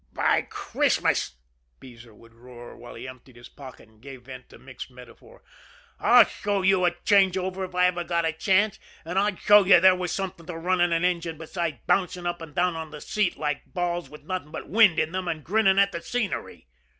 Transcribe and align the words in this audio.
"By 0.13 0.41
Christmas!" 0.49 1.35
Beezer 1.79 2.11
would 2.15 2.33
roar, 2.33 2.75
while 2.75 2.95
he 2.95 3.07
emptied 3.07 3.35
his 3.35 3.49
pocket 3.49 3.87
and 3.87 4.01
gave 4.01 4.23
vent 4.23 4.49
to 4.49 4.57
mixed 4.57 4.89
metaphor, 4.89 5.43
"I'd 5.99 6.27
show 6.27 6.63
you 6.63 6.85
a 6.85 6.95
change 7.05 7.37
over 7.37 7.63
if 7.65 7.75
I 7.75 7.85
ever 7.85 8.03
got 8.03 8.25
a 8.25 8.33
chance; 8.33 8.79
and 9.05 9.19
I'd 9.19 9.37
show 9.37 9.63
you 9.63 9.79
there 9.79 9.93
was 9.95 10.11
something 10.11 10.47
to 10.47 10.57
running 10.57 10.91
an 10.91 11.05
engine 11.05 11.37
besides 11.37 11.77
bouncing 11.85 12.25
up 12.25 12.41
and 12.41 12.55
down 12.55 12.75
on 12.75 12.89
the 12.89 12.99
seat 12.99 13.37
like 13.37 13.63
balls 13.75 14.09
with 14.09 14.23
nothing 14.23 14.49
but 14.49 14.67
wind 14.69 14.97
in 14.97 15.11
them, 15.11 15.27
and 15.27 15.43
grinning 15.43 15.77
at 15.77 15.91
the 15.91 16.01
scenery!" 16.01 16.65